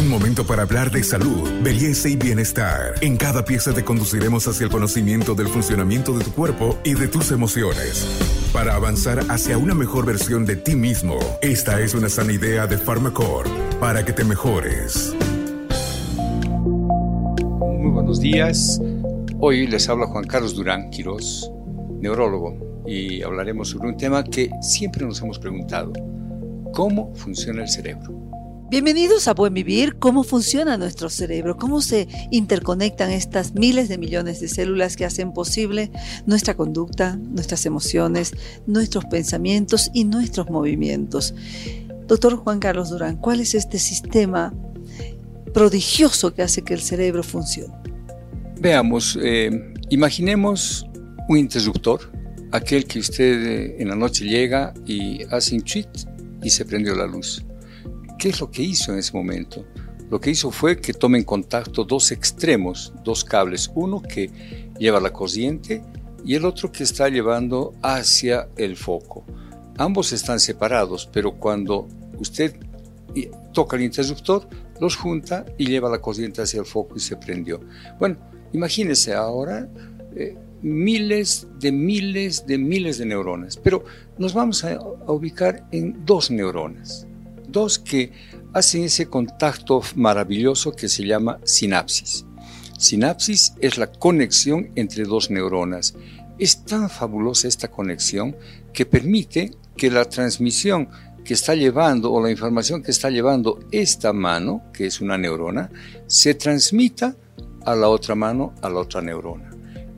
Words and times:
Un 0.00 0.08
momento 0.08 0.46
para 0.46 0.62
hablar 0.62 0.90
de 0.90 1.04
salud, 1.04 1.46
belleza 1.62 2.08
y 2.08 2.16
bienestar. 2.16 2.94
En 3.02 3.18
cada 3.18 3.44
pieza 3.44 3.74
te 3.74 3.84
conduciremos 3.84 4.48
hacia 4.48 4.64
el 4.64 4.70
conocimiento 4.70 5.34
del 5.34 5.48
funcionamiento 5.48 6.16
de 6.16 6.24
tu 6.24 6.32
cuerpo 6.32 6.78
y 6.84 6.94
de 6.94 7.06
tus 7.06 7.30
emociones. 7.32 8.06
Para 8.50 8.76
avanzar 8.76 9.20
hacia 9.28 9.58
una 9.58 9.74
mejor 9.74 10.06
versión 10.06 10.46
de 10.46 10.56
ti 10.56 10.74
mismo, 10.74 11.18
esta 11.42 11.82
es 11.82 11.92
una 11.92 12.08
sana 12.08 12.32
idea 12.32 12.66
de 12.66 12.78
Pharmacore 12.78 13.50
para 13.78 14.02
que 14.02 14.14
te 14.14 14.24
mejores. 14.24 15.14
Muy 17.60 17.90
buenos 17.90 18.20
días. 18.20 18.80
Hoy 19.38 19.66
les 19.66 19.86
habla 19.90 20.06
Juan 20.06 20.24
Carlos 20.24 20.54
Durán 20.54 20.88
Quiroz, 20.88 21.50
neurólogo, 22.00 22.84
y 22.86 23.20
hablaremos 23.20 23.68
sobre 23.68 23.90
un 23.90 23.98
tema 23.98 24.24
que 24.24 24.48
siempre 24.62 25.04
nos 25.04 25.20
hemos 25.20 25.38
preguntado. 25.38 25.92
¿Cómo 26.72 27.14
funciona 27.16 27.64
el 27.64 27.68
cerebro? 27.68 28.29
Bienvenidos 28.70 29.26
a 29.26 29.34
Buen 29.34 29.52
Vivir, 29.52 29.96
cómo 29.96 30.22
funciona 30.22 30.76
nuestro 30.76 31.10
cerebro, 31.10 31.56
cómo 31.56 31.80
se 31.80 32.06
interconectan 32.30 33.10
estas 33.10 33.52
miles 33.52 33.88
de 33.88 33.98
millones 33.98 34.38
de 34.38 34.46
células 34.46 34.94
que 34.94 35.04
hacen 35.04 35.32
posible 35.32 35.90
nuestra 36.24 36.54
conducta, 36.54 37.16
nuestras 37.16 37.66
emociones, 37.66 38.32
nuestros 38.68 39.06
pensamientos 39.06 39.90
y 39.92 40.04
nuestros 40.04 40.50
movimientos. 40.50 41.34
Doctor 42.06 42.36
Juan 42.36 42.60
Carlos 42.60 42.90
Durán, 42.90 43.16
¿cuál 43.16 43.40
es 43.40 43.56
este 43.56 43.80
sistema 43.80 44.54
prodigioso 45.52 46.32
que 46.32 46.42
hace 46.42 46.62
que 46.62 46.74
el 46.74 46.80
cerebro 46.80 47.24
funcione? 47.24 47.74
Veamos, 48.60 49.18
eh, 49.20 49.74
imaginemos 49.88 50.86
un 51.28 51.38
interruptor, 51.38 52.12
aquel 52.52 52.84
que 52.84 53.00
usted 53.00 53.46
eh, 53.46 53.76
en 53.80 53.88
la 53.88 53.96
noche 53.96 54.26
llega 54.26 54.72
y 54.86 55.24
hace 55.24 55.56
un 55.56 55.62
tweet 55.62 55.88
y 56.40 56.50
se 56.50 56.64
prendió 56.64 56.94
la 56.94 57.08
luz. 57.08 57.44
¿Qué 58.20 58.28
es 58.28 58.38
lo 58.38 58.50
que 58.50 58.62
hizo 58.62 58.92
en 58.92 58.98
ese 58.98 59.16
momento? 59.16 59.64
Lo 60.10 60.20
que 60.20 60.28
hizo 60.28 60.50
fue 60.50 60.78
que 60.78 60.92
tome 60.92 61.16
en 61.16 61.24
contacto 61.24 61.84
dos 61.84 62.12
extremos, 62.12 62.92
dos 63.02 63.24
cables, 63.24 63.70
uno 63.74 64.02
que 64.02 64.30
lleva 64.78 65.00
la 65.00 65.10
corriente 65.10 65.82
y 66.22 66.34
el 66.34 66.44
otro 66.44 66.70
que 66.70 66.82
está 66.82 67.08
llevando 67.08 67.72
hacia 67.82 68.50
el 68.58 68.76
foco. 68.76 69.24
Ambos 69.78 70.12
están 70.12 70.38
separados, 70.38 71.08
pero 71.10 71.32
cuando 71.32 71.88
usted 72.18 72.54
toca 73.54 73.78
el 73.78 73.84
interruptor, 73.84 74.46
los 74.82 74.96
junta 74.96 75.46
y 75.56 75.68
lleva 75.68 75.88
la 75.88 76.02
corriente 76.02 76.42
hacia 76.42 76.60
el 76.60 76.66
foco 76.66 76.96
y 76.96 77.00
se 77.00 77.16
prendió. 77.16 77.62
Bueno, 77.98 78.18
imagínese 78.52 79.14
ahora 79.14 79.66
eh, 80.14 80.36
miles 80.60 81.46
de 81.58 81.72
miles 81.72 82.46
de 82.46 82.58
miles 82.58 82.98
de 82.98 83.06
neuronas, 83.06 83.56
pero 83.56 83.82
nos 84.18 84.34
vamos 84.34 84.62
a, 84.62 84.78
ubicar 85.06 85.66
en 85.72 86.04
dos 86.04 86.30
neuronas, 86.30 87.06
dos 87.50 87.78
que 87.78 88.12
hacen 88.52 88.84
ese 88.84 89.06
contacto 89.06 89.82
maravilloso 89.96 90.72
que 90.72 90.88
se 90.88 91.04
llama 91.04 91.38
sinapsis. 91.44 92.24
Sinapsis 92.78 93.54
es 93.60 93.78
la 93.78 93.92
conexión 93.92 94.70
entre 94.74 95.04
dos 95.04 95.30
neuronas. 95.30 95.94
Es 96.38 96.64
tan 96.64 96.88
fabulosa 96.88 97.48
esta 97.48 97.68
conexión 97.68 98.36
que 98.72 98.86
permite 98.86 99.52
que 99.76 99.90
la 99.90 100.06
transmisión 100.06 100.88
que 101.24 101.34
está 101.34 101.54
llevando 101.54 102.10
o 102.12 102.22
la 102.22 102.30
información 102.30 102.82
que 102.82 102.90
está 102.90 103.10
llevando 103.10 103.60
esta 103.70 104.12
mano, 104.12 104.62
que 104.72 104.86
es 104.86 105.00
una 105.00 105.18
neurona, 105.18 105.70
se 106.06 106.34
transmita 106.34 107.14
a 107.66 107.74
la 107.74 107.88
otra 107.88 108.14
mano, 108.14 108.54
a 108.62 108.70
la 108.70 108.80
otra 108.80 109.02
neurona 109.02 109.50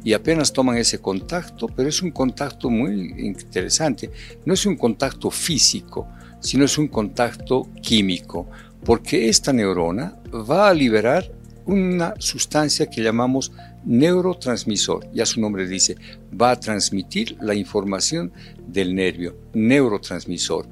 y 0.05 0.12
apenas 0.14 0.53
toman 0.53 0.77
ese 0.77 0.98
contacto, 0.98 1.69
pero 1.69 1.89
es 1.89 2.03
un 2.03 2.11
contacto 2.11 2.69
muy 2.69 3.14
interesante. 3.19 4.11
No 4.45 4.55
es 4.55 4.67
un 4.67 4.77
contacto 4.77 5.30
físico, 5.30 6.08
sino 6.43 6.65
es 6.65 6.77
un 6.77 6.89
contacto 6.89 7.69
químico, 7.81 8.48
porque 8.85 9.29
esta 9.29 9.53
neurona 9.53 10.21
va 10.31 10.69
a 10.69 10.75
liberar 10.75 11.33
una 11.65 12.15
sustancia 12.19 12.87
que 12.87 13.03
llamamos 13.03 13.53
neurotransmisor. 13.85 15.09
Ya 15.13 15.25
su 15.25 15.41
nombre 15.41 15.67
dice, 15.67 15.97
va 16.39 16.51
a 16.51 16.61
transmitir 16.61 17.36
la 17.41 17.55
información 17.55 18.33
del 18.67 18.95
nervio, 18.95 19.36
neurotransmisor. 19.55 20.69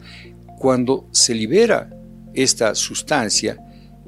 Cuando 0.58 1.08
se 1.12 1.34
libera 1.34 1.90
esta 2.34 2.74
sustancia, 2.74 3.58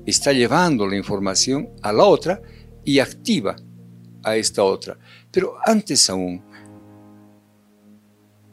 está 0.04 0.32
llevando 0.32 0.86
la 0.86 0.96
información 0.96 1.70
a 1.82 1.92
la 1.92 2.04
otra 2.04 2.42
y 2.84 2.98
activa 2.98 3.56
a 4.22 4.36
esta 4.36 4.62
otra. 4.62 4.98
Pero 5.30 5.54
antes 5.64 6.08
aún, 6.10 6.42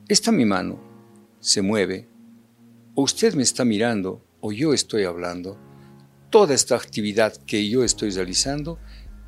esta 0.08 0.32
mi 0.32 0.46
mano 0.46 0.80
se 1.40 1.62
mueve, 1.62 2.09
usted 3.00 3.34
me 3.34 3.44
está 3.44 3.66
mirando, 3.66 4.24
o 4.42 4.52
yo 4.52 4.74
estoy 4.74 5.04
hablando, 5.04 5.58
toda 6.30 6.54
esta 6.54 6.76
actividad 6.76 7.36
que 7.46 7.68
yo 7.70 7.84
estoy 7.84 8.12
realizando 8.12 8.80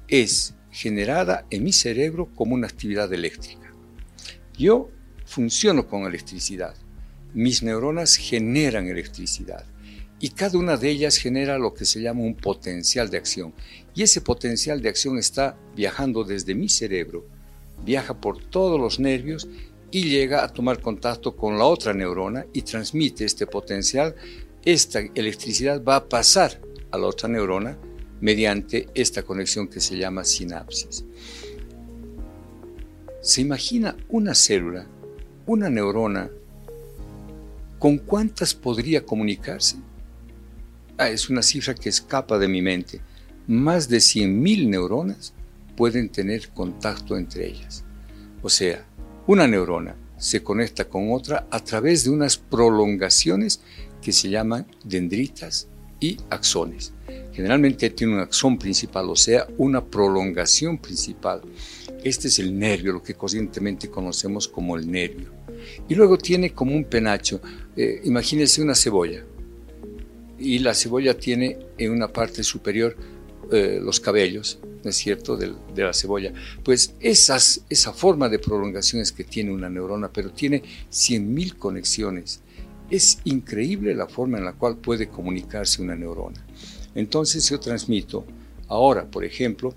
es 0.08 0.56
generada 0.72 1.46
en 1.50 1.64
mi 1.64 1.74
cerebro 1.74 2.30
como 2.36 2.56
una 2.56 2.68
actividad 2.68 3.12
eléctrica. 3.12 3.74
Yo 4.58 4.90
funciono 5.26 5.88
con 5.88 6.04
electricidad. 6.04 6.76
Mis 7.34 7.64
neuronas 7.64 8.16
generan 8.16 8.88
electricidad 8.88 9.66
y 10.20 10.30
cada 10.30 10.60
una 10.60 10.78
de 10.78 10.90
ellas 10.90 11.18
genera 11.18 11.58
lo 11.58 11.74
que 11.74 11.86
se 11.86 12.02
llama 12.02 12.22
un 12.22 12.36
potencial 12.36 13.10
de 13.10 13.18
acción. 13.18 13.54
Y 13.96 14.04
ese 14.04 14.22
potencial 14.22 14.82
de 14.82 14.90
acción 14.90 15.18
está 15.18 15.58
viajando 15.76 16.24
desde 16.24 16.54
mi 16.54 16.70
cerebro, 16.70 17.26
viaja 17.84 18.22
por 18.22 18.40
todos 18.40 18.80
los 18.80 19.00
nervios 19.00 19.48
y 19.92 20.06
llega 20.06 20.44
a 20.44 20.52
tomar 20.52 20.80
contacto 20.80 21.36
con 21.36 21.58
la 21.58 21.66
otra 21.66 21.94
neurona 21.94 22.46
y 22.54 22.62
transmite 22.62 23.26
este 23.26 23.46
potencial. 23.46 24.16
Esta 24.64 25.00
electricidad 25.14 25.84
va 25.84 25.98
a 25.98 26.10
pasar 26.10 26.62
a 26.92 26.98
la 26.98 27.08
otra 27.08 27.28
neurona 27.28 27.78
mediante 28.22 28.88
esta 28.94 29.24
conexión 29.24 29.68
que 29.68 29.82
se 29.82 29.98
llama 29.98 30.24
sinapsis. 30.24 31.04
¿Se 33.22 33.42
imagina 33.42 33.96
una 34.10 34.34
célula, 34.34 34.88
una 35.46 35.70
neurona, 35.70 36.30
con 37.78 37.98
cuántas 37.98 38.54
podría 38.54 39.06
comunicarse? 39.06 39.78
Ah, 40.98 41.10
es 41.10 41.30
una 41.30 41.42
cifra 41.42 41.74
que 41.74 41.90
escapa 41.90 42.38
de 42.38 42.48
mi 42.48 42.62
mente. 42.62 43.02
Más 43.48 43.90
de 43.90 43.98
100.000 43.98 44.70
neuronas 44.70 45.34
pueden 45.76 46.10
tener 46.10 46.50
contacto 46.50 47.18
entre 47.18 47.48
ellas. 47.48 47.84
O 48.44 48.50
sea, 48.50 48.86
una 49.28 49.48
neurona 49.48 49.96
se 50.18 50.44
conecta 50.44 50.86
con 50.86 51.12
otra 51.12 51.48
a 51.50 51.64
través 51.64 52.04
de 52.04 52.12
unas 52.12 52.38
prolongaciones 52.38 53.62
que 54.02 54.12
se 54.12 54.30
llaman 54.30 54.68
dendritas 54.84 55.68
y 56.00 56.18
axones. 56.30 56.94
Generalmente 57.34 57.90
tiene 57.92 58.16
un 58.16 58.20
axón 58.20 58.58
principal, 58.58 59.10
o 59.10 59.16
sea, 59.16 59.48
una 59.58 59.84
prolongación 59.84 60.78
principal. 60.78 61.42
Este 62.04 62.28
es 62.28 62.40
el 62.40 62.58
nervio, 62.58 62.94
lo 62.94 63.04
que 63.04 63.14
corrientemente 63.14 63.90
conocemos 63.90 64.48
como 64.48 64.76
el 64.76 64.90
nervio. 64.90 65.32
Y 65.88 65.96
luego 65.96 66.18
tiene 66.18 66.54
como 66.54 66.76
un 66.76 66.86
penacho, 66.86 67.42
eh, 67.76 68.02
imagínense 68.04 68.62
una 68.62 68.76
cebolla 68.76 69.24
y 70.42 70.58
la 70.60 70.74
cebolla 70.74 71.14
tiene 71.14 71.58
en 71.78 71.92
una 71.92 72.08
parte 72.08 72.44
superior 72.44 72.98
eh, 73.52 73.80
los 73.84 74.00
cabellos, 74.00 74.60
¿no 74.84 74.90
es 74.90 74.96
cierto?, 74.96 75.36
de, 75.36 75.54
la 75.76 75.94
cebolla. 75.94 76.34
Pues 76.64 76.96
esas, 77.02 77.66
esa 77.70 77.92
forma 77.92 78.30
de 78.30 78.40
prolongación 78.40 79.02
es 79.02 79.12
que 79.12 79.24
tiene 79.24 79.52
una 79.52 79.70
neurona, 79.70 80.10
pero 80.12 80.32
tiene 80.32 80.64
100.000 80.90 81.58
conexiones. 81.58 82.42
Es 82.90 83.20
increíble 83.26 83.94
la 83.94 84.08
forma 84.08 84.38
en 84.38 84.46
la 84.46 84.54
cual 84.54 84.78
puede 84.78 85.10
comunicarse 85.10 85.82
una 85.82 85.96
neurona. 85.96 86.46
Entonces 86.96 87.50
yo 87.50 87.60
transmito, 87.60 88.26
ahora, 88.68 89.06
por 89.06 89.26
ejemplo, 89.26 89.74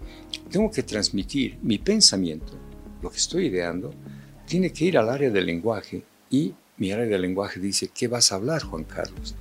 tengo 0.50 0.70
que 0.70 0.84
transmitir 0.84 1.58
mi 1.62 1.78
pensamiento, 1.78 2.52
lo 3.02 3.10
que 3.10 3.18
estoy 3.18 3.46
ideando, 3.46 3.92
tiene 4.46 4.72
que 4.72 4.84
ir 4.84 4.98
al 4.98 5.08
área 5.08 5.30
del 5.30 5.46
lenguaje 5.46 6.04
y 6.30 6.54
mi 6.76 6.92
área 6.92 7.06
del 7.06 7.22
lenguaje 7.22 7.60
dice, 7.60 7.90
¿qué 7.92 8.08
vas 8.08 8.30
a 8.30 8.36
hablar, 8.36 8.62
Juan 8.62 8.84
Carlos? 8.84 9.34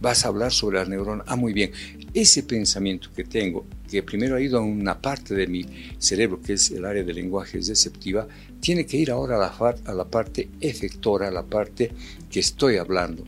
vas 0.00 0.24
a 0.24 0.28
hablar 0.28 0.52
sobre 0.52 0.78
las 0.78 0.88
neuronas. 0.88 1.26
Ah, 1.28 1.36
muy 1.36 1.52
bien. 1.52 1.72
Ese 2.18 2.42
pensamiento 2.42 3.10
que 3.14 3.22
tengo, 3.22 3.64
que 3.88 4.02
primero 4.02 4.34
ha 4.34 4.40
ido 4.40 4.58
a 4.58 4.60
una 4.60 5.00
parte 5.00 5.36
de 5.36 5.46
mi 5.46 5.64
cerebro, 5.98 6.42
que 6.42 6.54
es 6.54 6.68
el 6.72 6.84
área 6.84 7.04
del 7.04 7.14
lenguaje 7.14 7.58
receptiva, 7.58 8.26
tiene 8.58 8.84
que 8.86 8.96
ir 8.96 9.12
ahora 9.12 9.36
a 9.36 9.38
la, 9.38 9.76
a 9.84 9.94
la 9.94 10.04
parte 10.04 10.48
efectora, 10.60 11.28
a 11.28 11.30
la 11.30 11.44
parte 11.44 11.92
que 12.28 12.40
estoy 12.40 12.76
hablando. 12.76 13.22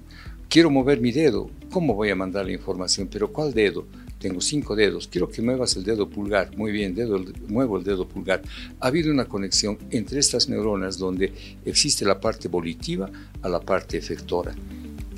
Quiero 0.48 0.70
mover 0.70 1.00
mi 1.00 1.12
dedo. 1.12 1.48
¿Cómo 1.70 1.94
voy 1.94 2.10
a 2.10 2.16
mandar 2.16 2.46
la 2.46 2.50
información? 2.50 3.06
Pero 3.06 3.32
¿cuál 3.32 3.54
dedo? 3.54 3.86
Tengo 4.18 4.40
cinco 4.40 4.74
dedos. 4.74 5.06
Quiero 5.06 5.28
que 5.28 5.40
muevas 5.40 5.76
el 5.76 5.84
dedo 5.84 6.10
pulgar. 6.10 6.56
Muy 6.56 6.72
bien, 6.72 6.92
dedo, 6.92 7.24
muevo 7.46 7.78
el 7.78 7.84
dedo 7.84 8.08
pulgar. 8.08 8.42
Ha 8.80 8.88
habido 8.88 9.12
una 9.12 9.26
conexión 9.26 9.78
entre 9.92 10.18
estas 10.18 10.48
neuronas 10.48 10.98
donde 10.98 11.32
existe 11.64 12.04
la 12.04 12.20
parte 12.20 12.48
volitiva 12.48 13.08
a 13.40 13.48
la 13.48 13.60
parte 13.60 13.96
efectora. 13.98 14.52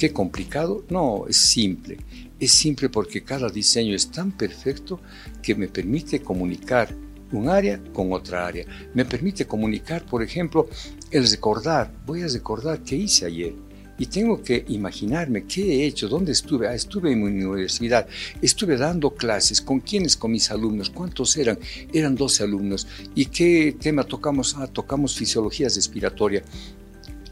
¿Qué 0.03 0.13
complicado? 0.13 0.85
No, 0.91 1.29
es 1.29 1.37
simple. 1.37 1.97
Es 2.41 2.51
simple 2.51 2.89
porque 2.89 3.23
cada 3.23 3.49
diseño 3.49 3.95
es 3.95 4.11
tan 4.11 4.33
perfecto 4.33 4.99
que 5.41 5.55
me 5.55 5.69
permite 5.69 6.21
comunicar 6.21 6.93
un 7.31 7.49
área 7.49 7.81
con 7.93 8.13
otra 8.13 8.45
área. 8.45 8.67
Me 8.95 9.05
permite 9.05 9.47
comunicar, 9.47 10.05
por 10.05 10.25
ejemplo, 10.25 10.69
el 11.09 11.31
recordar. 11.31 11.95
Voy 12.05 12.23
a 12.23 12.27
recordar 12.27 12.83
qué 12.83 12.97
hice 12.97 13.27
ayer. 13.27 13.55
y 13.97 14.07
tengo 14.07 14.43
que 14.43 14.65
imaginarme 14.71 15.45
qué 15.45 15.63
he 15.63 15.87
hecho, 15.87 16.09
dónde 16.09 16.33
estuve. 16.33 16.67
Ah, 16.67 16.75
estuve 16.75 17.13
en 17.13 17.23
mi 17.23 17.45
universidad, 17.45 18.09
estuve 18.41 18.77
dando 18.77 19.15
clases, 19.15 19.61
con 19.61 19.79
quiénes, 19.79 20.17
con 20.17 20.33
mis 20.33 20.51
alumnos, 20.51 20.91
cuántos 20.91 21.37
eran, 21.37 21.61
eran 21.93 22.17
12 22.17 22.43
alumnos, 22.43 22.89
y 23.15 23.27
qué 23.27 23.77
tema 23.79 24.03
tocamos, 24.03 24.57
ah, 24.59 24.67
tocamos 24.67 25.15
fisiología 25.15 25.69
respiratoria. 25.69 26.43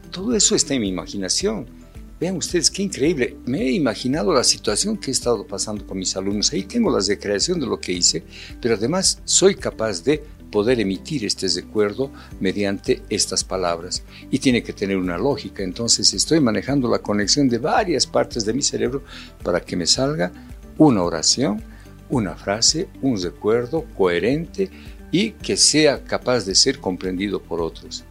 Todo 0.09 0.33
eso 0.33 0.55
está 0.55 0.73
en 0.73 0.81
mi 0.81 0.87
imaginación. 0.87 1.80
Vean 2.21 2.37
ustedes 2.37 2.69
qué 2.69 2.83
increíble. 2.83 3.35
Me 3.47 3.61
he 3.61 3.71
imaginado 3.71 4.31
la 4.31 4.43
situación 4.43 4.95
que 4.95 5.09
he 5.09 5.11
estado 5.11 5.43
pasando 5.47 5.87
con 5.87 5.97
mis 5.97 6.15
alumnos. 6.15 6.53
Ahí 6.53 6.65
tengo 6.65 6.91
las 6.91 7.07
declaración 7.07 7.59
de 7.59 7.65
lo 7.65 7.79
que 7.79 7.93
hice, 7.93 8.23
pero 8.61 8.75
además 8.75 9.23
soy 9.25 9.55
capaz 9.55 10.03
de 10.03 10.23
poder 10.51 10.79
emitir 10.79 11.25
este 11.25 11.47
recuerdo 11.47 12.11
mediante 12.39 13.01
estas 13.09 13.43
palabras. 13.43 14.03
Y 14.29 14.37
tiene 14.37 14.61
que 14.61 14.71
tener 14.71 14.97
una 14.97 15.17
lógica. 15.17 15.63
Entonces 15.63 16.13
estoy 16.13 16.39
manejando 16.39 16.87
la 16.87 16.99
conexión 16.99 17.49
de 17.49 17.57
varias 17.57 18.05
partes 18.05 18.45
de 18.45 18.53
mi 18.53 18.61
cerebro 18.61 19.03
para 19.41 19.59
que 19.59 19.75
me 19.75 19.87
salga 19.87 20.31
una 20.77 21.01
oración, 21.01 21.63
una 22.07 22.35
frase, 22.35 22.87
un 23.01 23.19
recuerdo 23.19 23.85
coherente 23.97 24.69
y 25.11 25.31
que 25.31 25.57
sea 25.57 26.03
capaz 26.03 26.45
de 26.45 26.53
ser 26.53 26.77
comprendido 26.77 27.41
por 27.41 27.61
otros. 27.61 28.03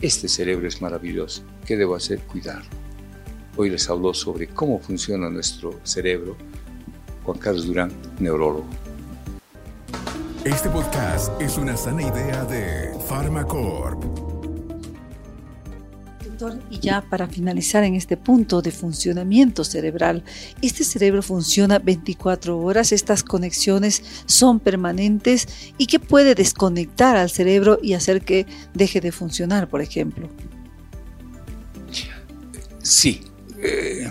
Este 0.00 0.26
cerebro 0.26 0.66
es 0.66 0.82
maravilloso. 0.82 1.44
¿Qué 1.64 1.76
debo 1.76 1.94
hacer? 1.94 2.18
Cuidarlo. 2.22 2.87
Hoy 3.60 3.70
les 3.70 3.90
habló 3.90 4.14
sobre 4.14 4.46
cómo 4.46 4.78
funciona 4.78 5.28
nuestro 5.28 5.80
cerebro 5.82 6.36
Juan 7.24 7.38
Carlos 7.38 7.66
Durán, 7.66 7.90
neurólogo. 8.20 8.64
Este 10.44 10.68
podcast 10.68 11.32
es 11.42 11.58
una 11.58 11.76
sana 11.76 12.02
idea 12.02 12.44
de 12.44 12.96
Pharmacorp. 13.08 14.00
Doctor, 16.24 16.62
y 16.70 16.78
ya 16.78 17.04
para 17.10 17.26
finalizar 17.26 17.82
en 17.82 17.96
este 17.96 18.16
punto 18.16 18.62
de 18.62 18.70
funcionamiento 18.70 19.64
cerebral, 19.64 20.22
este 20.62 20.84
cerebro 20.84 21.20
funciona 21.20 21.80
24 21.80 22.56
horas, 22.60 22.92
estas 22.92 23.24
conexiones 23.24 24.04
son 24.26 24.60
permanentes 24.60 25.48
y 25.78 25.86
que 25.86 25.98
puede 25.98 26.36
desconectar 26.36 27.16
al 27.16 27.28
cerebro 27.28 27.80
y 27.82 27.94
hacer 27.94 28.22
que 28.22 28.46
deje 28.72 29.00
de 29.00 29.10
funcionar, 29.10 29.68
por 29.68 29.80
ejemplo. 29.80 30.28
Sí, 32.84 33.20
eh, 33.62 34.10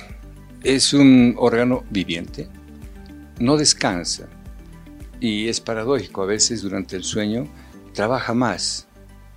es 0.64 0.94
un 0.94 1.36
órgano 1.38 1.84
viviente, 1.90 2.50
no 3.40 3.58
descansa, 3.58 4.28
y 5.20 5.48
es 5.48 5.62
paradójico, 5.62 6.24
a 6.24 6.26
veces 6.26 6.62
durante 6.62 6.96
el 6.96 7.04
sueño 7.04 7.48
trabaja 7.94 8.34
más 8.34 8.88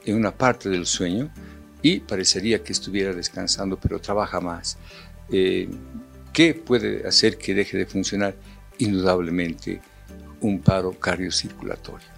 en 0.05 0.17
una 0.17 0.33
parte 0.33 0.69
del 0.69 0.87
sueño 0.87 1.31
y 1.83 2.01
parecería 2.01 2.62
que 2.62 2.73
estuviera 2.73 3.15
descansando, 3.15 3.79
pero 3.79 4.01
trabaja 4.01 4.41
más. 4.41 4.77
Eh, 5.31 5.69
¿Qué 6.33 6.55
puede 6.55 7.06
hacer 7.06 7.39
que 7.39 7.55
deje 7.55 7.79
de 7.79 7.87
funcionar? 7.87 8.35
Indudablemente 8.79 9.81
un 10.41 10.61
paro 10.61 10.93
cardiocirculatorio, 10.93 12.09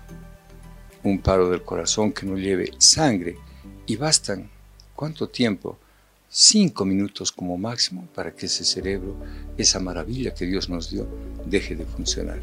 un 1.03 1.21
paro 1.21 1.49
del 1.49 1.63
corazón 1.63 2.13
que 2.13 2.27
no 2.27 2.37
lleve 2.37 2.73
sangre 2.79 3.37
y 3.87 3.97
bastan, 3.97 4.51
¿cuánto 4.95 5.29
tiempo? 5.29 5.79
Cinco 6.35 6.87
minutos 6.87 7.31
como 7.31 7.59
máximo 7.59 8.09
para 8.15 8.35
que 8.35 8.47
ese 8.47 8.65
cerebro, 8.65 9.15
esa 9.59 9.79
maravilla 9.79 10.33
que 10.33 10.47
Dios 10.47 10.71
nos 10.71 10.91
dio, 10.91 11.07
deje 11.45 11.77
de 11.77 11.85
funcionar. 11.85 12.41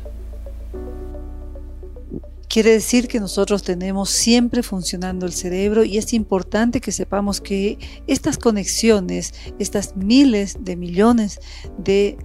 Quiere 2.47 2.69
decir 2.69 3.07
que 3.07 3.19
nosotros 3.19 3.63
tenemos 3.63 4.11
siempre 4.11 4.61
funcionando 4.61 5.25
el 5.25 5.33
cerebro 5.33 5.83
y 5.83 5.97
es 5.97 6.13
importante 6.13 6.81
que 6.81 6.91
sepamos 6.91 7.41
que 7.41 7.79
estas 8.05 8.37
conexiones, 8.37 9.33
estas 9.57 9.95
miles 9.95 10.57
de 10.59 10.75
millones 10.75 11.39
de 11.79 12.19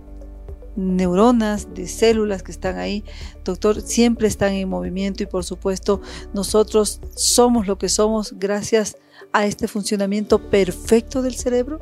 neuronas, 0.76 1.72
de 1.72 1.88
células 1.88 2.42
que 2.42 2.52
están 2.52 2.76
ahí, 2.76 3.04
doctor, 3.42 3.80
siempre 3.80 4.28
están 4.28 4.52
en 4.52 4.68
movimiento 4.68 5.22
y 5.22 5.26
por 5.26 5.44
supuesto 5.44 6.02
nosotros 6.34 7.00
somos 7.16 7.66
lo 7.66 7.78
que 7.78 7.88
somos 7.88 8.34
gracias 8.38 8.98
a 9.32 9.46
este 9.46 9.68
funcionamiento 9.68 10.38
perfecto 10.50 11.22
del 11.22 11.34
cerebro. 11.34 11.80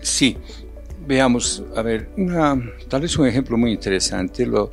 Sí, 0.00 0.36
veamos, 1.06 1.62
a 1.76 1.82
ver, 1.82 2.10
tal 2.88 3.00
vez 3.00 3.16
un 3.18 3.26
ejemplo 3.26 3.56
muy 3.56 3.72
interesante, 3.72 4.46
lo, 4.46 4.70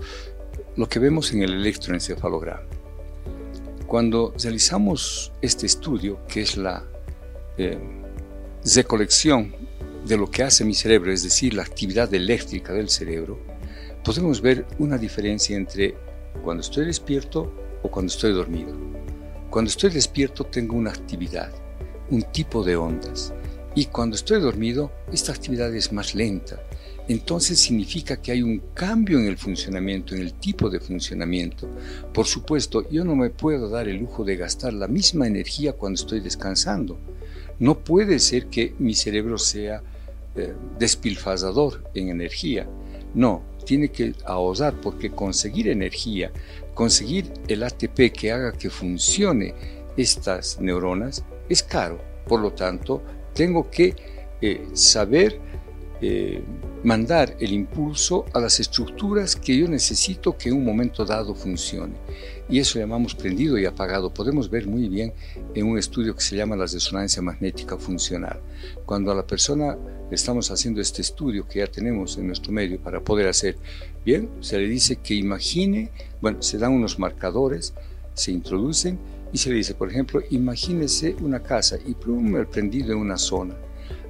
lo 0.75 0.87
que 0.87 0.99
vemos 0.99 1.31
en 1.33 1.43
el 1.43 1.53
electroencefalograma. 1.53 2.63
Cuando 3.87 4.33
realizamos 4.41 5.31
este 5.41 5.65
estudio, 5.65 6.19
que 6.27 6.41
es 6.41 6.57
la 6.57 6.85
eh, 7.57 7.77
recolección 8.75 9.53
de 10.05 10.17
lo 10.17 10.29
que 10.29 10.43
hace 10.43 10.63
mi 10.63 10.73
cerebro, 10.73 11.11
es 11.11 11.23
decir, 11.23 11.53
la 11.53 11.63
actividad 11.63 12.13
eléctrica 12.13 12.73
del 12.73 12.89
cerebro, 12.89 13.39
podemos 14.03 14.41
ver 14.41 14.65
una 14.77 14.97
diferencia 14.97 15.57
entre 15.57 15.95
cuando 16.43 16.61
estoy 16.61 16.85
despierto 16.85 17.51
o 17.83 17.89
cuando 17.89 18.11
estoy 18.11 18.33
dormido. 18.33 18.73
Cuando 19.49 19.69
estoy 19.69 19.89
despierto 19.89 20.43
tengo 20.43 20.75
una 20.75 20.91
actividad, 20.91 21.51
un 22.11 22.21
tipo 22.21 22.63
de 22.63 22.75
ondas, 22.75 23.33
y 23.73 23.85
cuando 23.85 24.15
estoy 24.15 24.39
dormido 24.39 24.91
esta 25.11 25.31
actividad 25.31 25.73
es 25.73 25.91
más 25.91 26.13
lenta, 26.13 26.61
entonces 27.07 27.57
significa 27.57 28.21
que 28.21 28.31
hay 28.31 28.43
un 28.43 28.61
cambio 28.75 29.17
en 29.17 29.25
el 29.25 29.39
funcionamiento, 29.39 30.13
en 30.13 30.21
el 30.21 30.33
tipo 30.35 30.69
de 30.69 30.79
funcionamiento. 30.79 31.67
Por 32.13 32.27
supuesto, 32.27 32.87
yo 32.91 33.03
no 33.03 33.15
me 33.15 33.31
puedo 33.31 33.69
dar 33.69 33.87
el 33.87 33.97
lujo 33.97 34.23
de 34.23 34.37
gastar 34.37 34.73
la 34.73 34.87
misma 34.87 35.25
energía 35.25 35.73
cuando 35.73 35.99
estoy 35.99 36.19
descansando. 36.19 36.99
No 37.57 37.79
puede 37.79 38.19
ser 38.19 38.47
que 38.47 38.75
mi 38.77 38.93
cerebro 38.93 39.39
sea 39.39 39.81
eh, 40.35 40.53
en 41.95 42.09
energía. 42.09 42.69
No, 43.15 43.41
tiene 43.69 43.89
que 43.89 44.15
ahorrar 44.25 44.81
porque 44.81 45.11
conseguir 45.11 45.67
energía, 45.67 46.31
conseguir 46.73 47.31
el 47.47 47.61
ATP 47.61 48.11
que 48.11 48.31
haga 48.31 48.51
que 48.51 48.71
funcione 48.71 49.53
estas 49.95 50.59
neuronas 50.59 51.23
es 51.47 51.61
caro. 51.61 52.01
Por 52.27 52.39
lo 52.41 52.51
tanto, 52.51 53.03
tengo 53.31 53.69
que 53.69 53.93
eh, 54.41 54.65
saber 54.73 55.39
eh, 56.01 56.41
mandar 56.83 57.35
el 57.39 57.51
impulso 57.51 58.25
a 58.33 58.39
las 58.39 58.59
estructuras 58.59 59.35
que 59.35 59.57
yo 59.57 59.67
necesito 59.67 60.37
que 60.37 60.49
en 60.49 60.55
un 60.55 60.65
momento 60.65 61.03
dado 61.05 61.35
funcione. 61.35 61.95
Y 62.49 62.59
eso 62.59 62.79
llamamos 62.79 63.15
prendido 63.15 63.57
y 63.57 63.65
apagado. 63.65 64.13
Podemos 64.13 64.49
ver 64.49 64.67
muy 64.67 64.87
bien 64.87 65.13
en 65.53 65.67
un 65.67 65.77
estudio 65.77 66.15
que 66.15 66.21
se 66.21 66.35
llama 66.35 66.55
la 66.55 66.65
resonancia 66.65 67.21
magnética 67.21 67.77
funcional. 67.77 68.39
Cuando 68.85 69.11
a 69.11 69.15
la 69.15 69.27
persona 69.27 69.77
estamos 70.09 70.49
haciendo 70.51 70.81
este 70.81 71.01
estudio 71.01 71.47
que 71.47 71.59
ya 71.59 71.67
tenemos 71.67 72.17
en 72.17 72.27
nuestro 72.27 72.51
medio 72.51 72.79
para 72.79 73.03
poder 73.03 73.27
hacer, 73.27 73.57
bien, 74.05 74.29
se 74.39 74.57
le 74.57 74.67
dice 74.67 74.95
que 74.97 75.13
imagine, 75.13 75.91
bueno, 76.21 76.41
se 76.41 76.57
dan 76.57 76.71
unos 76.71 76.97
marcadores, 76.97 77.73
se 78.13 78.31
introducen 78.31 78.97
y 79.31 79.37
se 79.37 79.49
le 79.49 79.57
dice, 79.57 79.75
por 79.75 79.91
ejemplo, 79.91 80.21
imagínese 80.31 81.15
una 81.21 81.43
casa 81.43 81.77
y 81.85 81.93
plum, 81.93 82.35
el 82.35 82.47
prendido 82.47 82.93
en 82.93 82.99
una 82.99 83.17
zona 83.17 83.55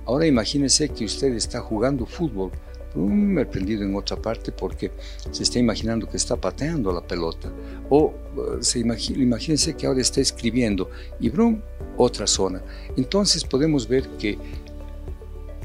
Ahora 0.09 0.25
imagínese 0.25 0.89
que 0.89 1.05
usted 1.05 1.33
está 1.33 1.61
jugando 1.61 2.03
fútbol, 2.07 2.49
me 2.95 3.41
he 3.41 3.45
prendido 3.45 3.83
en 3.83 3.95
otra 3.95 4.17
parte 4.17 4.51
porque 4.51 4.91
se 5.31 5.43
está 5.43 5.59
imaginando 5.59 6.09
que 6.09 6.17
está 6.17 6.35
pateando 6.35 6.91
la 6.91 7.01
pelota. 7.01 7.51
O 7.89 8.13
eh, 8.35 8.57
se 8.61 8.79
imagínese 8.79 9.75
que 9.75 9.87
ahora 9.87 10.01
está 10.01 10.21
escribiendo 10.21 10.89
y 11.19 11.29
brum, 11.29 11.61
otra 11.97 12.25
zona. 12.27 12.61
Entonces 12.97 13.43
podemos 13.43 13.87
ver 13.87 14.07
que 14.17 14.37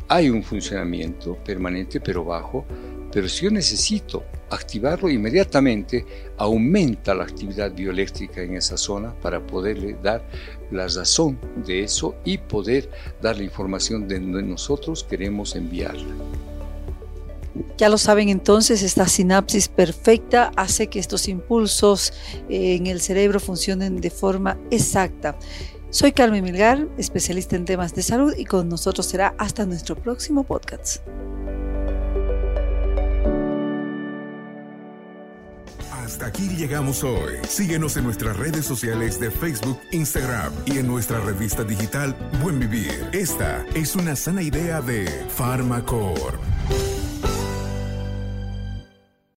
hay 0.08 0.28
un 0.28 0.42
funcionamiento 0.42 1.36
permanente 1.44 2.00
pero 2.00 2.24
bajo, 2.24 2.64
pero 3.10 3.28
si 3.28 3.44
yo 3.44 3.50
necesito 3.50 4.24
activarlo 4.50 5.08
inmediatamente, 5.08 6.04
aumenta 6.36 7.14
la 7.14 7.24
actividad 7.24 7.72
bioeléctrica 7.72 8.42
en 8.42 8.56
esa 8.56 8.76
zona 8.76 9.14
para 9.20 9.44
poderle 9.44 9.96
dar 10.02 10.26
la 10.70 10.88
razón 10.88 11.38
de 11.64 11.84
eso 11.84 12.16
y 12.24 12.38
poder 12.38 12.90
dar 13.22 13.36
la 13.36 13.44
información 13.44 14.08
de 14.08 14.18
donde 14.18 14.42
nosotros 14.42 15.04
queremos 15.04 15.54
enviarla. 15.56 16.14
Ya 17.76 17.88
lo 17.88 17.98
saben 17.98 18.28
entonces, 18.28 18.82
esta 18.82 19.06
sinapsis 19.08 19.68
perfecta 19.68 20.50
hace 20.56 20.88
que 20.88 20.98
estos 20.98 21.28
impulsos 21.28 22.12
eh, 22.48 22.76
en 22.76 22.86
el 22.86 23.00
cerebro 23.00 23.40
funcionen 23.40 24.00
de 24.00 24.10
forma 24.10 24.58
exacta. 24.70 25.36
Soy 25.90 26.12
Carmen 26.12 26.42
Milgar, 26.42 26.88
especialista 26.98 27.54
en 27.54 27.64
temas 27.64 27.94
de 27.94 28.02
salud 28.02 28.34
y 28.36 28.44
con 28.44 28.68
nosotros 28.68 29.06
será 29.06 29.34
hasta 29.38 29.64
nuestro 29.64 29.94
próximo 29.94 30.42
podcast. 30.42 31.02
Hasta 35.92 36.26
aquí 36.26 36.48
llegamos 36.48 37.02
hoy. 37.02 37.34
Síguenos 37.48 37.96
en 37.96 38.04
nuestras 38.04 38.36
redes 38.36 38.66
sociales 38.66 39.18
de 39.20 39.30
Facebook, 39.30 39.78
Instagram 39.90 40.52
y 40.66 40.78
en 40.78 40.86
nuestra 40.86 41.18
revista 41.20 41.64
digital 41.64 42.14
Buen 42.42 42.58
Vivir. 42.58 43.08
Esta 43.12 43.64
es 43.74 43.96
una 43.96 44.14
sana 44.14 44.42
idea 44.42 44.80
de 44.80 45.06
Pharmacorp. 45.36 46.40